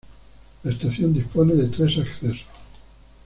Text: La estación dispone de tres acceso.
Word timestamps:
La 0.63 0.71
estación 0.71 1.13
dispone 1.13 1.53
de 1.53 1.67
tres 1.69 1.99
acceso. 1.99 2.45